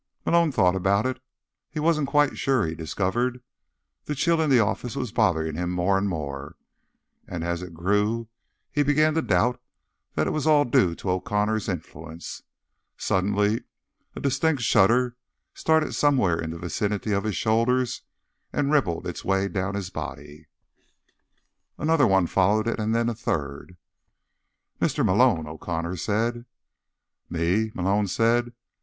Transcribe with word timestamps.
Malone 0.25 0.51
thought 0.51 0.73
about 0.75 1.05
it. 1.05 1.21
He 1.69 1.79
wasn't 1.79 2.07
quite 2.07 2.35
sure, 2.35 2.65
he 2.65 2.73
discovered. 2.73 3.43
The 4.05 4.15
chill 4.15 4.41
in 4.41 4.49
the 4.49 4.59
office 4.59 4.95
was 4.95 5.11
bothering 5.11 5.53
him 5.55 5.69
more 5.69 5.95
and 5.95 6.09
more, 6.09 6.55
and 7.27 7.43
as 7.43 7.61
it 7.61 7.75
grew 7.75 8.27
he 8.71 8.81
began 8.81 9.13
to 9.13 9.21
doubt 9.21 9.61
that 10.15 10.25
it 10.25 10.31
was 10.31 10.47
all 10.47 10.65
due 10.65 10.95
to 10.95 11.03
the 11.07 11.13
O'Connor 11.17 11.59
influence. 11.69 12.41
Suddenly 12.97 13.63
a 14.15 14.19
distinct 14.19 14.63
shudder 14.63 15.17
started 15.53 15.93
somewhere 15.93 16.39
in 16.41 16.49
the 16.49 16.57
vicinity 16.57 17.11
of 17.11 17.23
his 17.23 17.35
shoulders 17.37 18.01
and 18.51 18.71
rippled 18.71 19.05
its 19.05 19.23
way 19.23 19.47
down 19.47 19.75
his 19.75 19.91
body. 19.91 20.47
Another 21.77 22.07
one 22.07 22.25
followed 22.25 22.67
it, 22.67 22.79
and 22.79 22.95
then 22.95 23.07
a 23.07 23.13
third. 23.13 23.77
"Mr. 24.79 25.05
Malone," 25.05 25.45
O'Connor 25.45 25.95
said. 25.97 26.45
"Me?" 27.29 27.69
Malone 27.75 28.07
said. 28.07 28.53